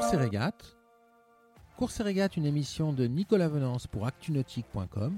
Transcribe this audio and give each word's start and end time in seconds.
Course 0.00 0.14
et 0.14 0.16
régate. 0.16 0.76
Course 1.76 2.00
et 2.00 2.02
régate, 2.02 2.38
une 2.38 2.46
émission 2.46 2.94
de 2.94 3.06
Nicolas 3.06 3.48
Venance 3.48 3.86
pour 3.86 4.06
actunautique.com. 4.06 5.12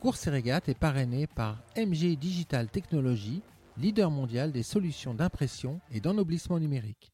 Course 0.00 0.28
et 0.28 0.30
régate 0.30 0.68
est 0.68 0.78
parrainé 0.78 1.26
par 1.26 1.56
MG 1.76 2.16
Digital 2.16 2.68
Technologies, 2.68 3.42
leader 3.76 4.12
mondial 4.12 4.52
des 4.52 4.62
solutions 4.62 5.12
d'impression 5.12 5.80
et 5.92 5.98
d'ennoblissement 5.98 6.60
numérique. 6.60 7.10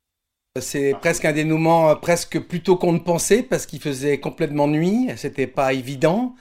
C'est 0.60 0.92
presque 1.00 1.24
un 1.24 1.32
dénouement 1.32 1.96
presque 1.96 2.38
plutôt 2.38 2.76
qu'on 2.76 2.92
ne 2.92 2.98
pensait 2.98 3.42
parce 3.42 3.64
qu'il 3.64 3.80
faisait 3.80 4.20
complètement 4.20 4.68
nuit, 4.68 5.08
c'était 5.16 5.46
pas 5.46 5.72
évident. 5.72 6.34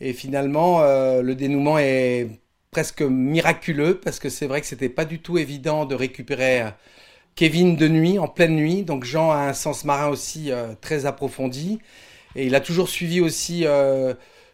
Et 0.00 0.14
finalement, 0.14 0.80
euh, 0.80 1.20
le 1.20 1.34
dénouement 1.34 1.78
est 1.78 2.30
presque 2.70 3.02
miraculeux 3.02 4.00
parce 4.00 4.20
que 4.20 4.30
c'est 4.30 4.46
vrai 4.46 4.62
que 4.62 4.66
c'était 4.66 4.88
pas 4.88 5.04
du 5.04 5.20
tout 5.20 5.36
évident 5.36 5.84
de 5.84 5.94
récupérer 5.94 6.62
euh, 6.62 6.70
Kevin 7.34 7.76
de 7.76 7.88
nuit, 7.88 8.18
en 8.18 8.28
pleine 8.28 8.54
nuit. 8.54 8.82
Donc 8.82 9.04
Jean 9.04 9.30
a 9.30 9.38
un 9.48 9.52
sens 9.52 9.84
marin 9.84 10.08
aussi 10.08 10.50
euh, 10.50 10.74
très 10.80 11.06
approfondi. 11.06 11.78
Et 12.36 12.46
il 12.46 12.54
a 12.54 12.60
toujours 12.60 12.88
suivi 12.88 13.20
aussi 13.20 13.64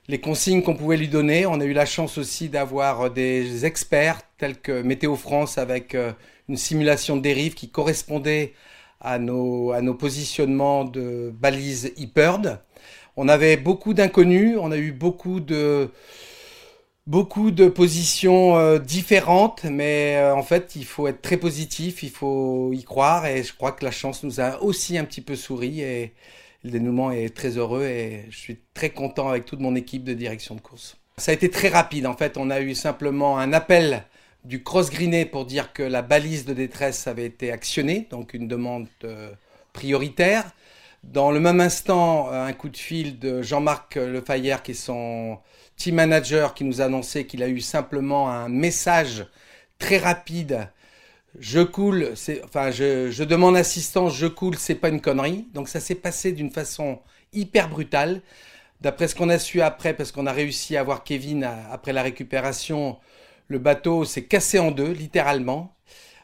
les 0.08 0.18
consignes 0.18 0.62
qu'on 0.62 0.74
pouvait 0.74 0.96
lui 0.96 1.08
donner. 1.08 1.44
On 1.44 1.60
a 1.60 1.64
eu 1.64 1.74
la 1.74 1.84
chance 1.84 2.16
aussi 2.16 2.48
d'avoir 2.48 3.10
des 3.10 3.66
experts 3.66 4.22
tels 4.38 4.58
que 4.58 4.80
Météo 4.80 5.14
France 5.14 5.58
avec 5.58 5.94
une 6.48 6.56
simulation 6.56 7.16
de 7.18 7.20
dérive 7.20 7.52
qui 7.52 7.68
correspondait 7.68 8.54
à 9.00 9.18
nos, 9.18 9.72
à 9.72 9.82
nos 9.82 9.94
positionnements 9.94 10.84
de 10.84 11.32
balises 11.38 11.92
e 11.98 12.56
On 13.16 13.28
avait 13.28 13.56
beaucoup 13.56 13.94
d'inconnus, 13.94 14.56
on 14.60 14.72
a 14.72 14.78
eu 14.78 14.92
beaucoup 14.92 15.40
de, 15.40 15.90
beaucoup 17.06 17.50
de 17.50 17.68
positions 17.68 18.56
euh, 18.56 18.78
différentes, 18.78 19.64
mais 19.64 20.16
euh, 20.16 20.34
en 20.34 20.42
fait, 20.42 20.74
il 20.76 20.84
faut 20.84 21.06
être 21.06 21.22
très 21.22 21.36
positif, 21.36 22.02
il 22.02 22.10
faut 22.10 22.72
y 22.72 22.82
croire, 22.82 23.26
et 23.26 23.42
je 23.42 23.54
crois 23.54 23.72
que 23.72 23.84
la 23.84 23.90
chance 23.90 24.22
nous 24.22 24.40
a 24.40 24.62
aussi 24.62 24.98
un 24.98 25.04
petit 25.04 25.20
peu 25.20 25.36
souri, 25.36 25.80
et 25.80 26.12
le 26.64 26.70
dénouement 26.70 27.12
est 27.12 27.34
très 27.34 27.56
heureux, 27.58 27.84
et 27.84 28.26
je 28.30 28.36
suis 28.36 28.58
très 28.74 28.90
content 28.90 29.28
avec 29.28 29.44
toute 29.44 29.60
mon 29.60 29.76
équipe 29.76 30.04
de 30.04 30.14
direction 30.14 30.54
de 30.54 30.60
course. 30.60 30.96
Ça 31.16 31.30
a 31.30 31.34
été 31.34 31.48
très 31.48 31.68
rapide, 31.68 32.06
en 32.06 32.16
fait, 32.16 32.36
on 32.36 32.50
a 32.50 32.60
eu 32.60 32.74
simplement 32.74 33.38
un 33.38 33.52
appel 33.52 34.04
du 34.44 34.62
cross-greené 34.62 35.24
pour 35.24 35.44
dire 35.44 35.72
que 35.72 35.82
la 35.82 36.02
balise 36.02 36.44
de 36.44 36.54
détresse 36.54 37.06
avait 37.06 37.26
été 37.26 37.50
actionnée, 37.52 38.06
donc 38.10 38.34
une 38.34 38.48
demande 38.48 38.86
euh, 39.04 39.30
prioritaire. 39.72 40.44
Dans 41.12 41.30
le 41.30 41.38
même 41.40 41.60
instant, 41.60 42.30
un 42.30 42.52
coup 42.52 42.68
de 42.68 42.76
fil 42.76 43.18
de 43.18 43.40
Jean-Marc 43.40 43.94
Lefayère, 43.94 44.62
qui 44.62 44.72
est 44.72 44.74
son 44.74 45.38
team 45.76 45.94
manager, 45.94 46.52
qui 46.52 46.64
nous 46.64 46.80
a 46.80 46.86
annoncé 46.86 47.26
qu'il 47.26 47.42
a 47.42 47.48
eu 47.48 47.60
simplement 47.60 48.28
un 48.28 48.48
message 48.48 49.26
très 49.78 49.98
rapide. 49.98 50.68
Je 51.38 51.60
coule, 51.60 52.12
enfin, 52.44 52.70
je 52.70 53.22
demande 53.22 53.56
assistance, 53.56 54.16
je 54.16 54.26
coule, 54.26 54.56
c'est 54.56 54.74
pas 54.74 54.88
une 54.88 55.00
connerie. 55.00 55.46
Donc 55.54 55.68
ça 55.68 55.80
s'est 55.80 55.94
passé 55.94 56.32
d'une 56.32 56.50
façon 56.50 56.98
hyper 57.32 57.68
brutale. 57.68 58.20
D'après 58.80 59.06
ce 59.06 59.14
qu'on 59.14 59.28
a 59.28 59.38
su 59.38 59.62
après, 59.62 59.94
parce 59.94 60.12
qu'on 60.12 60.26
a 60.26 60.32
réussi 60.32 60.76
à 60.76 60.82
voir 60.82 61.04
Kevin 61.04 61.48
après 61.70 61.92
la 61.92 62.02
récupération, 62.02 62.98
le 63.48 63.58
bateau 63.58 64.04
s'est 64.04 64.24
cassé 64.24 64.58
en 64.58 64.70
deux, 64.72 64.90
littéralement. 64.90 65.72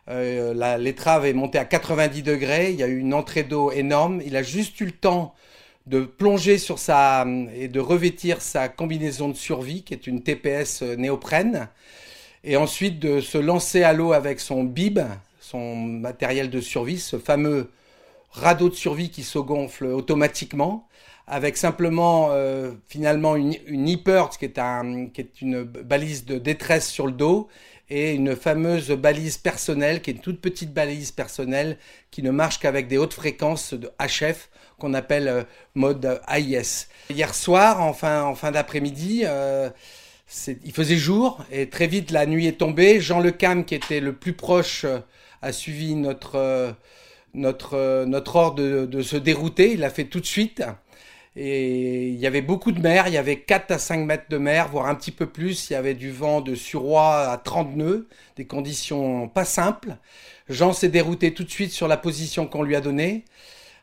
Euh, 0.09 0.79
l'étrave 0.79 1.27
est 1.27 1.33
montée 1.33 1.59
à 1.59 1.65
90 1.65 2.23
degrés. 2.23 2.71
Il 2.71 2.79
y 2.79 2.83
a 2.83 2.89
eu 2.89 2.99
une 2.99 3.15
entrée 3.15 3.45
d'eau 3.45 3.71
énorme. 3.71 4.21
Il 4.25 4.37
a 4.37 4.43
juste 4.43 4.81
eu 4.81 4.87
le 4.87 4.93
temps 4.93 5.35
de 5.87 6.01
plonger 6.01 6.59
sur 6.59 6.79
sa 6.79 7.27
et 7.55 7.69
de 7.69 7.81
revêtir 7.81 8.41
sa 8.41 8.69
combinaison 8.69 9.29
de 9.29 9.35
survie, 9.35 9.83
qui 9.83 9.95
est 9.95 10.07
une 10.07 10.23
TPS 10.23 10.83
euh, 10.83 10.97
néoprène, 10.97 11.69
et 12.45 12.57
ensuite 12.57 12.99
de 13.01 13.21
se 13.21 13.39
lancer 13.39 13.83
à 13.83 13.93
l'eau 13.93 14.13
avec 14.13 14.41
son 14.41 14.65
bib, 14.65 15.01
son 15.41 15.77
matériel 15.77 16.51
de 16.51 16.61
survie, 16.61 16.99
ce 16.99 17.19
fameux 17.19 17.69
radeau 18.33 18.69
de 18.69 18.75
survie 18.75 19.11
qui 19.11 19.23
se 19.23 19.39
gonfle 19.39 19.87
automatiquement 19.87 20.89
avec 21.27 21.57
simplement 21.57 22.29
euh, 22.31 22.73
finalement 22.89 23.37
une, 23.37 23.55
une 23.67 23.89
e 23.95 24.29
qui 24.39 24.45
est, 24.45 24.59
un, 24.59 25.07
qui 25.07 25.21
est 25.21 25.41
une 25.41 25.63
balise 25.63 26.25
de 26.25 26.39
détresse 26.39 26.91
sur 26.91 27.07
le 27.07 27.13
dos 27.13 27.49
et 27.89 28.13
une 28.13 28.35
fameuse 28.35 28.91
balise 28.91 29.39
personnelle 29.39 30.03
qui 30.03 30.11
est 30.11 30.15
une 30.15 30.21
toute 30.21 30.41
petite 30.41 30.73
balise 30.73 31.13
personnelle 31.13 31.79
qui 32.11 32.23
ne 32.23 32.31
marche 32.31 32.59
qu'avec 32.59 32.89
des 32.89 32.99
hautes 32.99 33.15
fréquences 33.15 33.75
de 33.75 33.91
HF 34.01 34.49
qu'on 34.79 34.95
appelle 34.95 35.29
euh, 35.29 35.45
mode 35.75 36.21
AIS. 36.29 36.89
Hier 37.09 37.35
soir, 37.35 37.81
en 37.81 37.93
fin, 37.93 38.25
en 38.25 38.35
fin 38.35 38.51
d'après-midi, 38.51 39.23
euh, 39.25 39.71
il 40.65 40.73
faisait 40.73 40.97
jour 40.97 41.45
et 41.53 41.69
très 41.69 41.87
vite 41.87 42.11
la 42.11 42.27
nuit 42.27 42.47
est 42.47 42.59
tombée. 42.59 43.01
Jean 43.01 43.21
Lecam, 43.21 43.65
qui 43.65 43.75
était 43.75 44.01
le 44.01 44.13
plus 44.13 44.33
proche, 44.33 44.87
a 45.43 45.53
suivi 45.53 45.95
notre, 45.95 46.75
notre, 47.35 48.05
notre 48.05 48.37
ordre 48.37 48.63
de, 48.63 48.87
de 48.87 49.03
se 49.03 49.17
dérouter. 49.17 49.73
Il 49.73 49.81
l'a 49.81 49.91
fait 49.91 50.05
tout 50.05 50.21
de 50.21 50.27
suite. 50.27 50.63
Et 51.35 52.09
il 52.09 52.19
y 52.19 52.27
avait 52.27 52.43
beaucoup 52.43 52.73
de 52.73 52.81
mer, 52.81 53.09
il 53.09 53.15
y 53.15 53.17
avait 53.17 53.41
4 53.41 53.71
à 53.71 53.79
5 53.79 54.05
mètres 54.05 54.27
de 54.29 54.37
mer, 54.37 54.69
voire 54.69 54.87
un 54.87 54.95
petit 54.95 55.11
peu 55.11 55.27
plus. 55.27 55.71
Il 55.71 55.73
y 55.73 55.77
avait 55.77 55.95
du 55.95 56.11
vent 56.11 56.43
de 56.43 56.55
suroît 56.55 57.31
à 57.31 57.39
30 57.39 57.75
nœuds, 57.77 58.07
des 58.37 58.45
conditions 58.45 59.29
pas 59.29 59.47
simples. 59.47 59.97
Jean 60.51 60.75
s'est 60.75 60.91
dérouté 60.91 61.33
tout 61.33 61.45
de 61.45 61.51
suite 61.51 61.73
sur 61.73 61.89
la 61.89 61.97
position 61.97 62.47
qu'on 62.47 62.63
lui 62.63 62.77
a 62.77 62.83
donnée. 62.83 63.25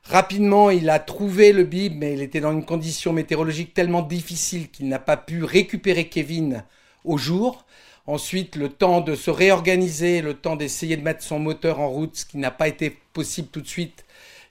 Rapidement, 0.04 0.70
il 0.70 0.90
a 0.90 1.00
trouvé 1.00 1.52
le 1.52 1.64
bib, 1.64 1.96
mais 1.98 2.14
il 2.14 2.22
était 2.22 2.40
dans 2.40 2.52
une 2.52 2.66
condition 2.66 3.14
météorologique 3.14 3.74
tellement 3.74 4.04
difficile 4.04 4.70
qu'il 4.70 4.88
n'a 4.88 5.00
pas 5.00 5.18
pu 5.18 5.44
récupérer 5.44 6.08
Kevin 6.08 6.64
au 7.04 7.18
jour. 7.18 7.66
Ensuite, 8.10 8.56
le 8.56 8.70
temps 8.70 9.02
de 9.02 9.14
se 9.14 9.30
réorganiser, 9.30 10.24
le 10.24 10.34
temps 10.34 10.56
d'essayer 10.56 10.98
de 10.98 11.04
mettre 11.04 11.22
son 11.22 11.38
moteur 11.38 11.80
en 11.80 11.90
route, 11.90 12.16
ce 12.16 12.26
qui 12.26 12.40
n'a 12.40 12.50
pas 12.50 12.68
été 12.68 12.98
possible 13.14 13.50
tout 13.50 13.62
de 13.62 13.68
suite. 13.68 14.04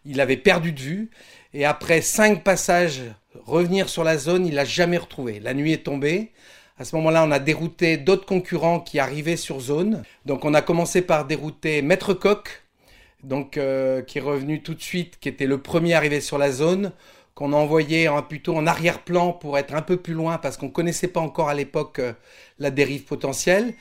Il 0.07 0.21
avait 0.21 0.37
perdu 0.37 0.71
de 0.71 0.79
vue. 0.79 1.11
Et 1.55 1.65
après 1.65 2.01
cinq 2.01 2.45
passages, 2.45 3.03
revenir 3.35 3.89
sur 3.89 4.05
la 4.05 4.17
zone, 4.17 4.47
il 4.47 4.55
l'a 4.55 4.65
jamais 4.65 4.97
retrouvé. 4.97 5.41
La 5.41 5.55
nuit 5.55 5.73
est 5.73 5.83
tombée. 5.83 6.31
À 6.79 6.85
ce 6.85 6.95
moment-là, 6.95 7.25
on 7.25 7.33
a 7.33 7.41
dérouté 7.41 7.97
d'autres 7.97 8.27
concurrents 8.27 8.79
qui 8.79 9.01
arrivaient 9.01 9.37
sur 9.37 9.59
zone. 9.59 10.05
Donc, 10.25 10.45
on 10.45 10.55
a 10.55 10.63
commencé 10.63 11.03
par 11.03 11.25
dérouter 11.25 11.83
Maître 11.83 12.15
Coq, 12.15 12.63
donc 13.25 13.57
euh, 13.57 14.03
qui 14.03 14.19
est 14.19 14.21
revenu 14.21 14.63
tout 14.63 14.75
de 14.75 14.83
suite, 14.83 15.19
qui 15.19 15.29
était 15.29 15.47
le 15.47 15.59
premier 15.59 15.95
arrivé 15.95 16.21
sur 16.21 16.39
la 16.39 16.53
zone, 16.53 16.93
qu'on 17.38 17.53
a 17.53 17.56
envoyé 17.56 18.09
en, 18.09 18.21
plutôt 18.21 18.56
en 18.56 18.66
arrière-plan 18.66 19.32
pour 19.32 19.59
être 19.59 19.72
un 19.72 19.81
peu 19.81 19.97
plus 19.97 20.12
loin 20.12 20.38
parce 20.38 20.56
qu'on 20.56 20.71
connaissait 20.71 21.06
pas 21.06 21.21
encore 21.21 21.49
à 21.49 21.54
l'époque 21.54 22.00
euh, 22.00 22.12
la 22.59 22.72
dérive 22.72 23.04
potentielle. 23.04 23.75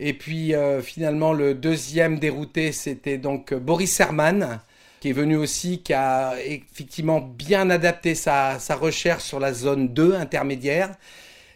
Et 0.00 0.14
puis 0.14 0.54
euh, 0.54 0.80
finalement, 0.80 1.34
le 1.34 1.54
deuxième 1.54 2.18
dérouté, 2.18 2.72
c'était 2.72 3.18
donc 3.18 3.52
Boris 3.52 4.00
Herman, 4.00 4.58
qui 5.00 5.10
est 5.10 5.12
venu 5.12 5.36
aussi, 5.36 5.82
qui 5.82 5.92
a 5.92 6.32
effectivement 6.46 7.20
bien 7.20 7.68
adapté 7.68 8.14
sa, 8.14 8.56
recherche 8.70 9.24
sur 9.24 9.38
la 9.38 9.52
zone 9.52 9.92
2 9.92 10.14
intermédiaire. 10.14 10.96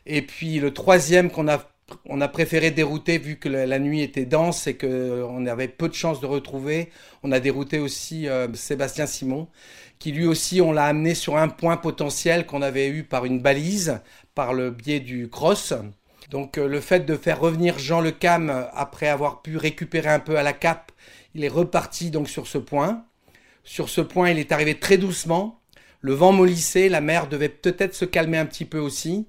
Et 0.05 0.21
puis 0.21 0.61
le 0.61 0.75
troisième 0.75 1.31
qu'on 1.31 1.49
a, 1.49 1.67
on 2.05 2.21
a 2.21 2.29
préféré 2.29 2.71
dérouter 2.71 3.19
vu 3.19 3.37
que 3.37 3.49
la, 3.49 3.79
nuit 3.79 4.03
était 4.03 4.27
dense 4.27 4.67
et 4.67 4.77
qu'on 4.77 5.47
avait 5.47 5.69
peu 5.69 5.89
de 5.89 5.95
chances 5.95 6.21
de 6.21 6.27
retrouver. 6.27 6.91
On 7.23 7.33
a 7.33 7.41
dérouté 7.41 7.79
aussi 7.79 8.29
euh, 8.29 8.53
Sébastien 8.55 9.07
Simon, 9.07 9.49
qui 9.99 10.13
lui 10.13 10.27
aussi, 10.27 10.61
on 10.61 10.73
l'a 10.73 10.85
amené 10.85 11.15
sur 11.15 11.37
un 11.37 11.49
point 11.49 11.77
potentiel 11.77 12.47
qu'on 12.47 12.63
avait 12.63 12.89
eu 12.89 13.05
par 13.05 13.25
une 13.25 13.41
balise, 13.41 14.01
par 14.35 14.53
le 14.53 14.71
biais 14.71 15.01
du 15.01 15.29
cross. 15.29 15.73
Donc 16.31 16.59
euh, 16.59 16.69
le 16.69 16.81
fait 16.81 17.07
de 17.07 17.17
faire 17.17 17.41
revenir 17.41 17.79
Jean 17.79 18.01
Le 18.01 18.11
Cam 18.11 18.69
après 18.75 19.09
avoir 19.09 19.43
pu 19.43 19.57
récupérer 19.57 20.11
un 20.11 20.21
peu 20.21 20.37
à 20.37 20.43
la 20.43 20.53
cape, 20.53 20.93
il 21.35 21.45
est 21.45 21.49
reparti 21.49 22.11
donc 22.11 22.29
sur 22.29 22.47
ce 22.47 22.59
point. 22.59 23.05
Sur 23.65 23.89
ce 23.89 24.01
point, 24.01 24.31
il 24.31 24.39
est 24.39 24.53
arrivé 24.53 24.79
très 24.79 24.99
doucement. 24.99 25.61
Le 26.01 26.13
vent 26.13 26.33
mollissait, 26.33 26.89
la 26.89 27.01
mer 27.01 27.29
devait 27.29 27.49
peut-être 27.49 27.95
se 27.95 28.05
calmer 28.05 28.39
un 28.39 28.47
petit 28.47 28.65
peu 28.65 28.79
aussi. 28.79 29.27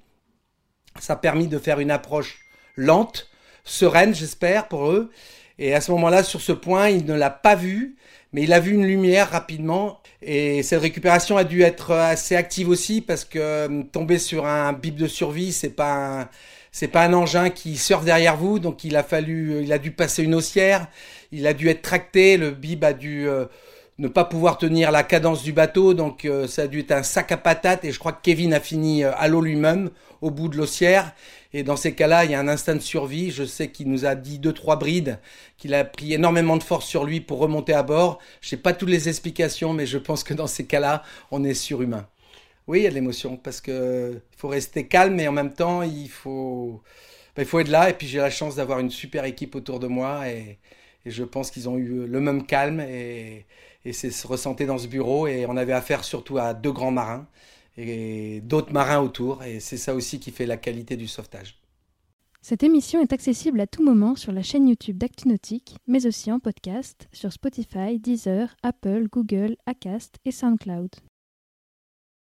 Ça 1.00 1.14
a 1.14 1.16
permis 1.16 1.48
de 1.48 1.58
faire 1.58 1.80
une 1.80 1.92
approche 1.92 2.49
lente, 2.80 3.28
sereine, 3.64 4.16
j'espère, 4.16 4.68
pour 4.68 4.90
eux. 4.90 5.12
Et 5.60 5.74
à 5.74 5.81
ce 5.81 5.92
moment-là, 5.92 6.24
sur 6.24 6.42
ce 6.42 6.54
point, 6.54 6.90
il 6.90 7.06
ne 7.06 7.14
l'a 7.14 7.30
pas 7.30 7.56
vu, 7.56 7.98
mais 8.31 8.44
il 8.44 8.54
a 8.54 8.60
vu 8.60 8.74
une 8.74 8.86
lumière 8.86 9.30
rapidement. 9.30 10.02
Et 10.22 10.64
cette 10.64 10.81
récupération 10.81 11.38
a 11.38 11.44
dû 11.44 11.62
être 11.62 11.92
assez 11.92 12.36
active 12.36 12.70
aussi 12.70 13.02
parce 13.02 13.26
que 13.26 13.40
euh, 13.40 13.84
tomber 13.92 14.20
sur 14.20 14.46
un 14.46 14.74
bip 14.74 14.96
de 14.96 15.08
survie, 15.08 15.52
c'est 15.52 15.70
pas 15.70 16.22
un, 16.22 16.30
c'est 16.72 16.88
pas 16.88 17.04
un 17.04 17.14
engin 17.14 17.50
qui 17.50 17.78
surfe 17.78 18.06
derrière 18.06 18.38
vous, 18.38 18.60
donc 18.60 18.84
il 18.84 18.96
a 18.96 19.04
fallu, 19.04 19.62
il 19.64 19.74
a 19.74 19.78
dû 19.78 19.92
passer 19.92 20.24
une 20.24 20.36
haussière, 20.36 20.88
il 21.32 21.48
a 21.48 21.54
dû 21.54 21.68
être 21.70 21.82
tracté, 21.82 22.38
le 22.38 22.52
bib 22.52 22.84
a 22.84 22.94
dû 22.94 23.28
euh, 23.28 23.46
ne 24.00 24.07
pas 24.07 24.24
pouvoir 24.24 24.57
tenir 24.57 24.92
la 24.92 25.04
cadence 25.04 25.44
du 25.44 25.51
bateau, 25.51 25.94
donc 25.94 26.24
euh, 26.24 26.48
ça 26.48 26.63
a 26.63 26.68
dû 26.68 26.80
être 26.80 26.94
un 26.94 27.04
sac 27.04 27.31
à 27.34 27.38
patates, 27.38 27.84
et 27.84 27.92
je 27.92 28.00
crois 28.00 28.13
que 28.13 28.22
Kevin 28.24 28.54
a 28.54 28.62
fini 28.62 29.04
euh, 29.04 29.12
à 29.18 29.28
l'eau 29.28 29.42
lui-même, 29.42 29.90
au 30.22 30.31
bout 30.31 30.48
de 30.48 30.56
l'ossière, 30.56 31.13
et 31.51 31.63
dans 31.63 31.75
ces 31.75 31.94
cas-là, 31.94 32.24
il 32.24 32.31
y 32.31 32.36
a 32.36 32.40
un 32.40 32.48
instinct 32.48 32.75
de 32.75 32.80
survie, 32.80 33.30
je 33.30 33.44
sais 33.44 33.69
qu'il 33.69 33.90
nous 33.90 34.06
a 34.06 34.16
dit 34.16 34.40
deux, 34.40 34.54
trois 34.54 34.78
brides, 34.78 35.19
qu'il 35.57 35.74
a 35.74 35.84
pris 35.84 36.13
énormément 36.13 36.56
de 36.56 36.63
force 36.63 36.86
sur 36.86 37.04
lui 37.04 37.19
pour 37.19 37.40
remonter 37.40 37.74
à 37.74 37.84
bord, 37.84 38.19
je 38.40 38.50
sais 38.50 38.57
pas 38.57 38.72
toutes 38.72 38.90
les 38.90 39.10
explications, 39.10 39.74
mais 39.74 39.86
je 39.86 39.98
pense 39.98 40.24
que 40.24 40.34
dans 40.34 40.48
ces 40.48 40.66
cas-là, 40.66 41.04
on 41.30 41.44
est 41.44 41.54
surhumain. 41.54 42.07
Oui, 42.68 42.80
il 42.80 42.84
y 42.84 42.88
a 42.88 42.90
de 42.92 42.96
l'émotion, 42.96 43.36
parce 43.36 43.60
que 43.60 44.13
il 44.16 44.38
faut 44.38 44.48
rester 44.48 44.88
calme, 44.88 45.19
et 45.19 45.28
en 45.28 45.34
même 45.34 45.54
temps, 45.54 45.81
il 45.81 46.10
faut, 46.10 46.81
ben, 47.36 47.42
il 47.42 47.48
faut 47.48 47.60
être 47.60 47.68
là, 47.68 47.90
et 47.90 47.94
puis 47.94 48.07
j'ai 48.07 48.19
la 48.19 48.30
chance 48.30 48.56
d'avoir 48.56 48.80
une 48.80 48.92
super 48.92 49.25
équipe 49.25 49.56
autour 49.56 49.81
de 49.81 49.88
moi, 49.88 50.30
et 50.30 50.57
Et 51.06 51.12
je 51.12 51.24
pense 51.24 51.51
qu'ils 51.51 51.69
ont 51.69 51.78
eu 51.78 52.06
le 52.07 52.19
même 52.19 52.46
calme 52.46 52.81
et, 52.81 53.46
c'est 53.92 54.12
se 54.12 54.66
dans 54.66 54.78
ce 54.78 54.88
bureau. 54.88 55.28
Et 55.28 55.46
on 55.46 55.57
avait 55.57 55.74
affaire 55.74 56.04
surtout 56.04 56.38
à 56.38 56.54
deux 56.54 56.72
grands 56.72 56.92
marins 56.92 57.28
et 57.78 58.42
d'autres 58.42 58.74
marins 58.74 59.00
autour. 59.00 59.44
Et 59.44 59.60
c'est 59.60 59.78
ça 59.78 59.96
aussi 59.96 60.19
qui 60.19 60.31
fait 60.31 60.46
la 60.46 60.57
qualité 60.57 60.98
du 60.98 61.07
sauvetage. 61.07 61.60
Cette 62.42 62.63
émission 62.63 63.01
est 63.01 63.12
accessible 63.12 63.60
à 63.60 63.68
tout 63.68 63.84
moment 63.84 64.16
sur 64.16 64.31
la 64.31 64.42
chaîne 64.42 64.68
YouTube 64.68 64.98
d'ActuNautique, 64.98 65.75
mais 65.88 66.06
aussi 66.07 66.31
en 66.31 66.40
podcast 66.40 67.10
sur 67.12 67.34
Spotify, 67.34 68.00
Deezer, 68.00 68.56
Apple, 68.63 69.07
Google, 69.12 69.57
Acast 69.66 70.16
et 70.24 70.31
SoundCloud. 70.31 70.90